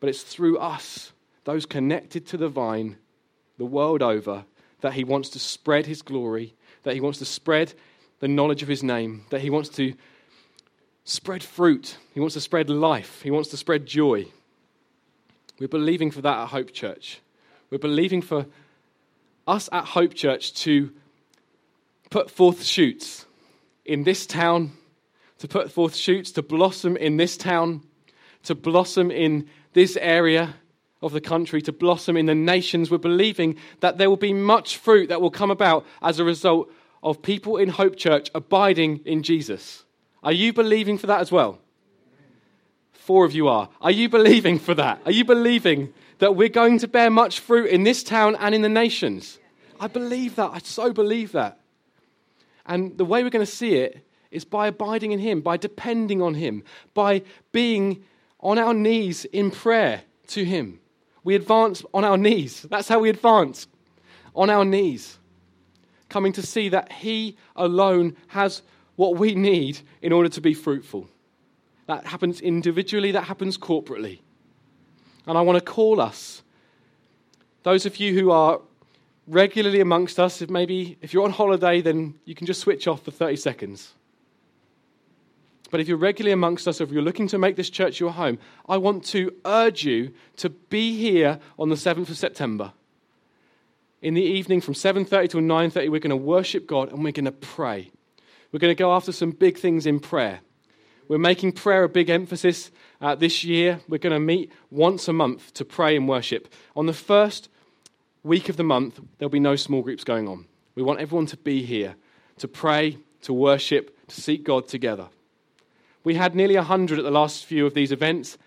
[0.00, 1.12] But it's through us,
[1.44, 2.96] those connected to the vine,
[3.58, 4.44] the world over,
[4.80, 7.74] that He wants to spread His glory, that He wants to spread
[8.20, 9.94] the knowledge of His name, that He wants to
[11.04, 14.26] spread fruit, He wants to spread life, He wants to spread joy.
[15.58, 17.20] We're believing for that at Hope Church.
[17.70, 18.46] We're believing for
[19.46, 20.90] us at Hope Church to
[22.08, 23.26] put forth shoots
[23.84, 24.72] in this town,
[25.38, 27.82] to put forth shoots to blossom in this town,
[28.44, 30.54] to blossom in this area
[31.02, 32.90] of the country, to blossom in the nations.
[32.90, 36.70] We're believing that there will be much fruit that will come about as a result
[37.02, 39.84] of people in Hope Church abiding in Jesus.
[40.22, 41.58] Are you believing for that as well?
[42.92, 43.68] Four of you are.
[43.80, 45.00] Are you believing for that?
[45.04, 48.62] Are you believing that we're going to bear much fruit in this town and in
[48.62, 49.38] the nations?
[49.80, 50.50] I believe that.
[50.52, 51.58] I so believe that.
[52.66, 56.22] And the way we're going to see it is by abiding in Him, by depending
[56.22, 56.62] on Him,
[56.94, 58.04] by being
[58.38, 60.78] on our knees in prayer to Him.
[61.24, 62.62] We advance on our knees.
[62.70, 63.66] That's how we advance
[64.34, 65.18] on our knees.
[66.08, 68.62] coming to see that He alone has
[69.00, 71.08] what we need in order to be fruitful.
[71.86, 74.18] That happens individually, that happens corporately.
[75.26, 76.42] And I want to call us,
[77.62, 78.60] those of you who are
[79.26, 83.02] regularly amongst us, if maybe if you're on holiday, then you can just switch off
[83.02, 83.94] for 30 seconds.
[85.70, 88.38] But if you're regularly amongst us, if you're looking to make this church your home,
[88.68, 92.74] I want to urge you to be here on the 7th of September.
[94.02, 97.24] In the evening from 7:30 till 9:30 we're going to worship God and we're going
[97.24, 97.90] to pray.
[98.52, 100.40] We're going to go after some big things in prayer.
[101.08, 102.70] We're making prayer a big emphasis
[103.00, 103.80] uh, this year.
[103.88, 106.52] We're going to meet once a month to pray and worship.
[106.76, 107.48] On the first
[108.22, 110.46] week of the month, there'll be no small groups going on.
[110.74, 111.96] We want everyone to be here
[112.38, 115.08] to pray, to worship, to seek God together.
[116.04, 118.38] We had nearly 100 at the last few of these events.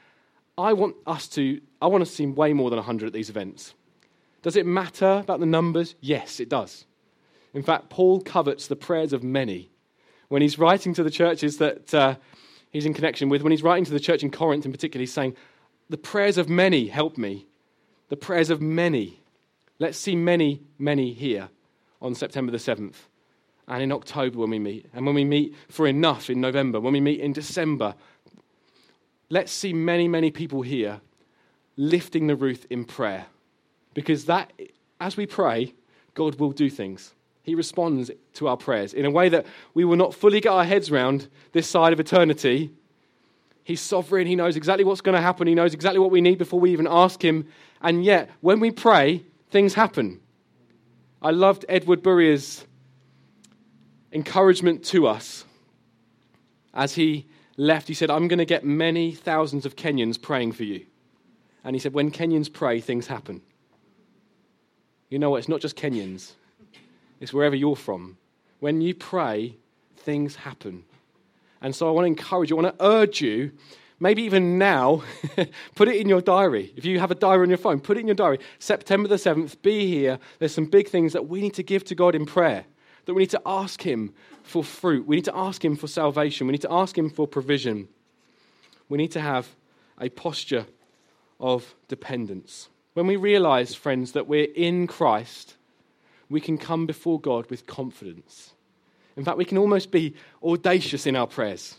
[0.58, 3.74] I want us to, I want to see way more than 100 at these events.
[4.42, 5.96] Does it matter about the numbers?
[6.02, 6.86] Yes, it does.
[7.54, 9.70] In fact, Paul covets the prayers of many.
[10.34, 12.16] When he's writing to the churches that uh,
[12.72, 15.14] he's in connection with, when he's writing to the church in Corinth in particular, he's
[15.14, 15.36] saying,
[15.90, 17.46] The prayers of many help me.
[18.10, 19.22] The prayers of many.
[19.78, 21.50] Let's see many, many here
[22.02, 22.96] on September the 7th
[23.68, 26.94] and in October when we meet, and when we meet for enough in November, when
[26.94, 27.94] we meet in December.
[29.30, 31.02] Let's see many, many people here
[31.78, 33.28] lifting the roof in prayer.
[33.94, 34.52] Because that,
[35.00, 35.76] as we pray,
[36.16, 37.14] God will do things.
[37.44, 40.64] He responds to our prayers in a way that we will not fully get our
[40.64, 42.72] heads around this side of eternity.
[43.64, 44.28] He's sovereign.
[44.28, 45.48] He knows exactly what's going to happen.
[45.48, 47.48] He knows exactly what we need before we even ask Him.
[47.82, 50.20] And yet, when we pray, things happen.
[51.22, 52.66] I loved Edward Burrier's
[54.12, 55.46] encouragement to us
[56.74, 57.28] as he
[57.58, 57.88] left.
[57.88, 60.86] He said, I'm going to get many thousands of Kenyans praying for you.
[61.64, 63.42] And he said, when Kenyans pray, things happen.
[65.10, 65.38] You know what?
[65.38, 66.34] It's not just Kenyans,
[67.24, 68.18] it's wherever you're from.
[68.60, 69.56] When you pray,
[69.96, 70.84] things happen.
[71.62, 73.54] And so I want to encourage you, I want to urge you,
[73.98, 75.04] maybe even now,
[75.76, 76.74] put it in your diary.
[76.76, 78.40] If you have a diary on your phone, put it in your diary.
[78.60, 80.20] September the 7th, be here.
[80.40, 82.66] There's some big things that we need to give to God in prayer
[83.06, 84.14] that we need to ask Him
[84.44, 85.08] for fruit.
[85.08, 86.48] We need to ask Him for salvation.
[86.48, 87.88] We need to ask Him for provision.
[88.90, 89.48] We need to have
[89.98, 90.66] a posture
[91.40, 92.68] of dependence.
[92.96, 95.56] When we realize, friends, that we're in Christ,
[96.34, 98.54] we can come before God with confidence.
[99.16, 101.76] In fact, we can almost be audacious in our prayers.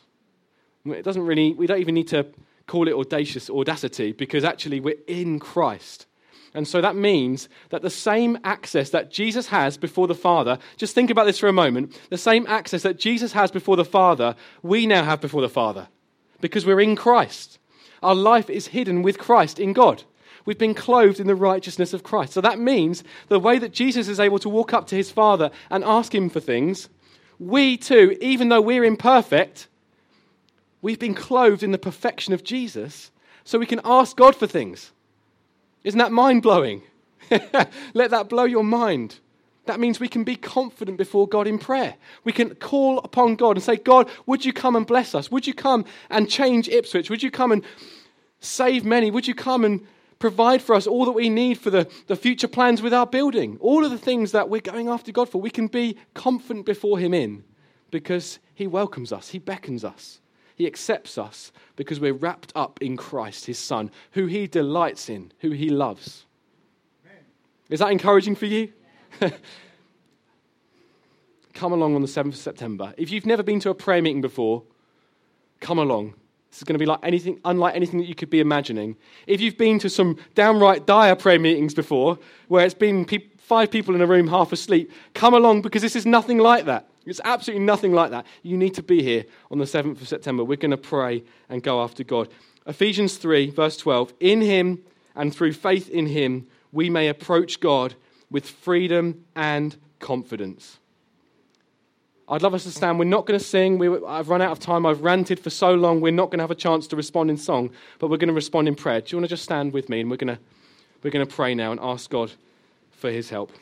[0.86, 2.26] It doesn't really, we don't even need to
[2.66, 6.07] call it audacious audacity because actually we're in Christ.
[6.55, 10.94] And so that means that the same access that Jesus has before the Father, just
[10.94, 14.36] think about this for a moment, the same access that Jesus has before the Father,
[14.62, 15.88] we now have before the Father
[16.40, 17.59] because we're in Christ.
[18.02, 20.05] Our life is hidden with Christ in God.
[20.45, 22.32] We've been clothed in the righteousness of Christ.
[22.32, 25.51] So that means the way that Jesus is able to walk up to his Father
[25.70, 26.88] and ask him for things,
[27.38, 29.68] we too, even though we're imperfect,
[30.82, 33.11] we've been clothed in the perfection of Jesus
[33.42, 34.92] so we can ask God for things.
[35.82, 36.82] Isn't that mind blowing?
[37.30, 39.20] Let that blow your mind.
[39.66, 41.95] That means we can be confident before God in prayer.
[42.22, 45.30] We can call upon God and say, God, would you come and bless us?
[45.30, 47.09] Would you come and change Ipswich?
[47.09, 47.64] Would you come and
[48.40, 49.11] save many?
[49.11, 49.86] Would you come and
[50.25, 53.59] provide for us all that we need for the, the future plans with our building?
[53.61, 56.99] All of the things that we're going after God for, we can be confident before
[56.99, 57.45] Him in
[57.91, 60.22] because He welcomes us, He beckons us.
[60.57, 65.33] He accepts us because we're wrapped up in Christ, his Son, who he delights in,
[65.41, 66.25] who he loves.
[67.68, 68.72] Is that encouraging for you?
[71.55, 72.95] come along on the 7th of September.
[72.97, 74.62] If you've never been to a prayer meeting before,
[75.59, 76.14] come along.
[76.55, 78.94] This is going to be like anything, unlike anything that you could be imagining.
[79.26, 83.72] If you've been to some downright dire prayer meetings before, where it's been pe- five
[83.72, 86.88] people in a room half asleep, come along because this is nothing like that.
[87.07, 88.24] It's absolutely nothing like that.
[88.44, 90.44] You need to be here on the 7th of September.
[90.44, 92.28] We're going to pray and go after God.
[92.68, 94.14] Ephesians 3, verse 12.
[94.20, 94.80] In him
[95.16, 97.96] and through faith in him, we may approach God
[98.30, 100.78] with freedom and confidence.
[102.29, 102.99] I'd love us to stand.
[102.99, 103.77] We're not going to sing.
[103.79, 104.87] We, I've run out of time.
[104.87, 106.01] I've ranted for so long.
[106.01, 108.35] We're not going to have a chance to respond in song, but we're going to
[108.35, 109.01] respond in prayer.
[109.03, 110.01] Do you want to just stand with me?
[110.01, 110.41] And we're going to,
[111.03, 112.33] we're going to pray now and ask God
[112.93, 113.53] for his help.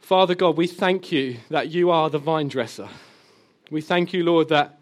[0.00, 2.88] Father God, we thank you that you are the vine dresser.
[3.70, 4.80] We thank you, Lord, that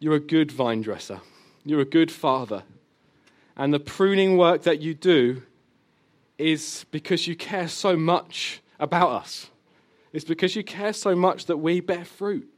[0.00, 1.22] you're a good vine dresser.
[1.64, 2.64] You're a good father.
[3.56, 5.42] And the pruning work that you do
[6.36, 9.50] is because you care so much about us.
[10.12, 12.48] It's because you care so much that we bear fruit.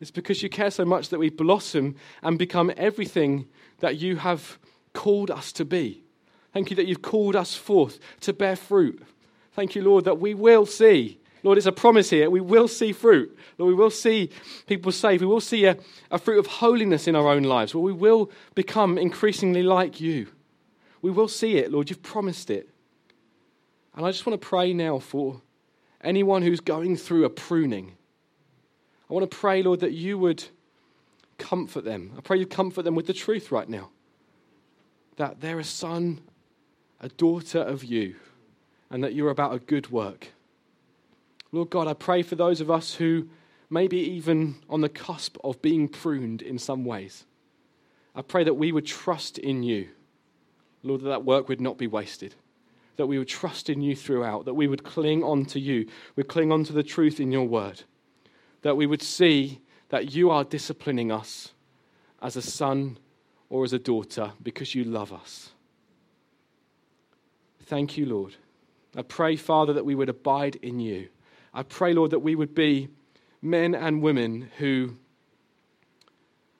[0.00, 3.46] It's because you care so much that we blossom and become everything
[3.80, 4.58] that you have
[4.92, 6.02] called us to be.
[6.52, 9.02] Thank you that you've called us forth to bear fruit.
[9.52, 11.20] Thank you, Lord, that we will see.
[11.42, 12.28] Lord, it's a promise here.
[12.28, 13.36] We will see fruit.
[13.56, 14.30] Lord, we will see
[14.66, 15.22] people saved.
[15.22, 15.76] We will see a,
[16.10, 17.74] a fruit of holiness in our own lives.
[17.74, 20.28] Lord, we will become increasingly like you.
[21.02, 21.88] We will see it, Lord.
[21.88, 22.68] You've promised it.
[23.94, 25.40] And I just want to pray now for
[26.02, 27.92] anyone who's going through a pruning.
[29.08, 30.44] I want to pray, Lord, that you would
[31.38, 32.12] comfort them.
[32.16, 33.90] I pray you comfort them with the truth right now
[35.16, 36.18] that they're a son,
[36.98, 38.16] a daughter of you,
[38.88, 40.28] and that you're about a good work.
[41.52, 43.28] Lord God, I pray for those of us who
[43.68, 47.26] may be even on the cusp of being pruned in some ways.
[48.14, 49.88] I pray that we would trust in you,
[50.82, 52.34] Lord, that that work would not be wasted,
[53.00, 56.28] that we would trust in you throughout, that we would cling on to you, we'd
[56.28, 57.82] cling on to the truth in your word,
[58.60, 61.54] that we would see that you are disciplining us
[62.20, 62.98] as a son
[63.48, 65.52] or as a daughter because you love us.
[67.64, 68.36] Thank you, Lord.
[68.94, 71.08] I pray, Father, that we would abide in you.
[71.54, 72.90] I pray, Lord, that we would be
[73.40, 74.96] men and women who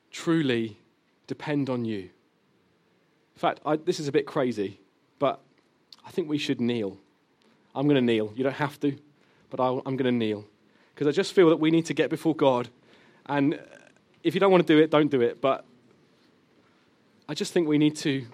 [0.09, 0.79] truly
[1.27, 1.99] depend on you.
[3.35, 4.80] In fact, I, this is a bit crazy,
[6.05, 6.97] I think we should kneel.
[7.75, 8.33] I'm going to kneel.
[8.35, 8.97] You don't have to,
[9.49, 10.45] but i am going to kneel.
[10.93, 12.69] Because I just feel that we need to get before God.
[13.25, 13.59] And
[14.23, 15.41] if you don't want to do it, don't do it.
[15.41, 15.65] But
[17.29, 18.25] I just think we need to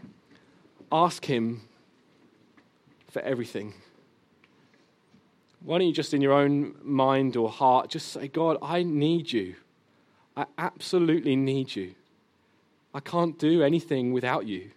[0.91, 1.61] ask Him
[3.09, 3.73] for everything.
[5.63, 9.31] Why don't you just in your own mind or heart just say, God, I need
[9.31, 9.55] you.
[10.35, 11.95] I absolutely need you.
[12.93, 14.71] I can't do anything without you.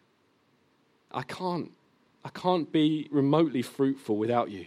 [1.13, 1.71] I can't.
[2.25, 4.67] I can't be remotely fruitful without you.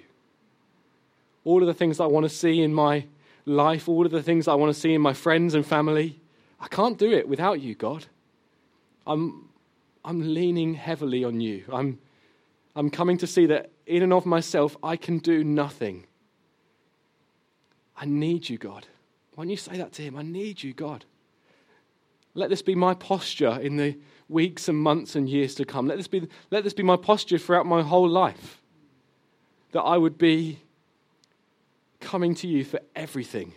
[1.46, 3.06] All of the things I want to see in my
[3.46, 6.20] life, all of the things I want to see in my friends and family,
[6.60, 8.06] I can't do it without you, God.
[9.06, 9.50] I'm,
[10.06, 11.66] I'm leaning heavily on you.
[11.72, 12.00] I'm,
[12.76, 16.06] I'm coming to see that in and of myself, I can do nothing.
[17.98, 18.88] I need you, God.
[19.36, 20.16] Why don't you say that to him?
[20.16, 21.06] I need you, God.
[22.34, 23.98] Let this be my posture in the
[24.30, 25.88] weeks and months and years to come.
[25.88, 28.62] Let this be, let this be my posture throughout my whole life.
[29.72, 30.60] That I would be
[32.00, 33.54] coming to you for everything.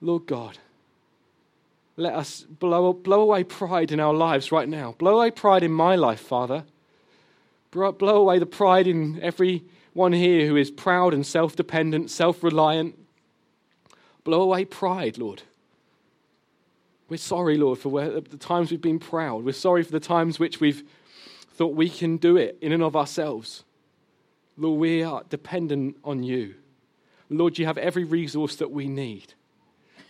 [0.00, 0.58] Lord God,
[1.96, 4.94] let us blow, blow away pride in our lives right now.
[4.98, 6.64] Blow away pride in my life, Father.
[7.70, 12.96] Blow away the pride in everyone here who is proud and self dependent, self reliant.
[14.24, 15.42] Blow away pride, Lord.
[17.08, 19.44] We're sorry, Lord, for where, the times we've been proud.
[19.44, 20.82] We're sorry for the times which we've
[21.52, 23.64] thought we can do it in and of ourselves.
[24.56, 26.54] Lord, we are dependent on you.
[27.30, 29.34] Lord, you have every resource that we need.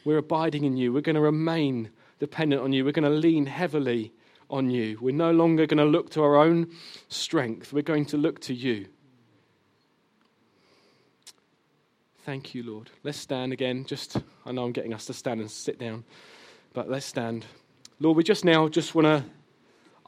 [0.05, 0.92] We're abiding in you.
[0.92, 2.84] We're going to remain dependent on you.
[2.84, 4.12] We're going to lean heavily
[4.51, 4.99] on you.
[5.01, 6.70] We're no longer going to look to our own
[7.09, 7.72] strength.
[7.72, 8.86] We're going to look to you.
[12.24, 12.90] Thank you, Lord.
[13.05, 13.84] Let's stand again.
[13.84, 16.05] Just, I know I'm getting us to stand and sit down,
[16.73, 17.47] but let's stand.
[18.01, 19.25] Lord, we just now just want to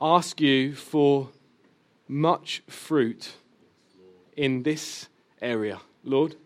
[0.01, 1.29] ask you for
[2.07, 3.33] much fruit
[4.37, 5.09] in this
[5.43, 6.37] area, Lord.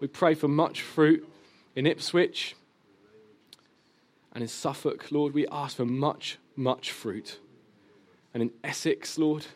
[0.00, 1.28] We pray for much fruit
[1.76, 2.56] in Ipswich
[4.32, 5.34] and in Suffolk, Lord.
[5.34, 7.38] We ask for much, much fruit.
[8.32, 9.46] And in Essex, Lord,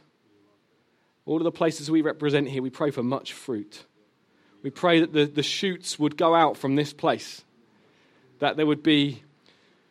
[1.27, 3.85] all of the places we represent here, we pray for much fruit.
[4.62, 7.45] We pray that the, the shoots would go out from this place,
[8.39, 9.23] that there would be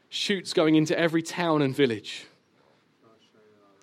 [0.10, 2.26] shoots going into every town and village,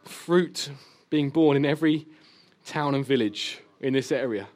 [0.05, 0.71] fruit
[1.11, 2.07] being born in every
[2.67, 4.49] town and village in this area.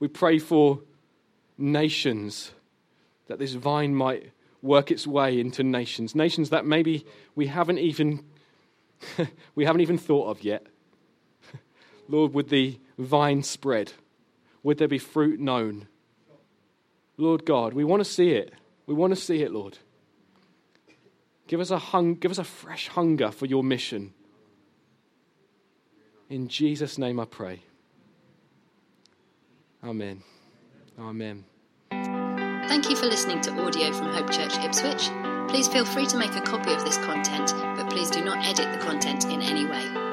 [0.00, 0.80] We pray for
[1.56, 2.52] nations,
[3.26, 8.24] that this vine might work its way into nations, nations that maybe we haven't even
[9.54, 10.66] we haven't even thought of yet.
[12.08, 13.92] Lord, would the vine spread?
[14.62, 15.88] Would there be fruit known?
[17.16, 18.52] Lord God, we want to see it.
[18.86, 19.78] We want to see it, Lord.
[21.46, 24.14] Give us a hung, give us a fresh hunger for your mission.
[26.30, 27.60] In Jesus' name I pray.
[29.82, 30.22] Amen.
[30.98, 31.44] Amen.
[31.90, 35.10] Thank you for listening to audio from Hope Church Ipswich.
[35.48, 38.72] Please feel free to make a copy of this content, but please do not edit
[38.72, 40.03] the content in any way.